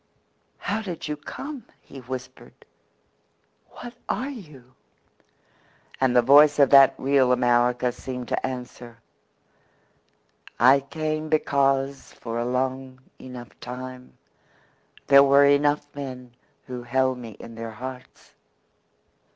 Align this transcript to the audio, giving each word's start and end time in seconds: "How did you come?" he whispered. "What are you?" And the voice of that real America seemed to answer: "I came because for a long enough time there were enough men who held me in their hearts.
"How 0.57 0.81
did 0.81 1.07
you 1.07 1.15
come?" 1.15 1.63
he 1.79 1.99
whispered. 1.99 2.65
"What 3.69 3.93
are 4.09 4.31
you?" 4.31 4.73
And 5.99 6.15
the 6.15 6.23
voice 6.23 6.57
of 6.57 6.71
that 6.71 6.95
real 6.97 7.31
America 7.31 7.91
seemed 7.91 8.27
to 8.29 8.43
answer: 8.43 8.97
"I 10.59 10.79
came 10.79 11.29
because 11.29 12.13
for 12.13 12.39
a 12.39 12.45
long 12.47 12.99
enough 13.19 13.59
time 13.59 14.17
there 15.05 15.21
were 15.21 15.45
enough 15.45 15.85
men 15.93 16.33
who 16.65 16.81
held 16.81 17.19
me 17.19 17.37
in 17.39 17.53
their 17.53 17.69
hearts. 17.73 18.33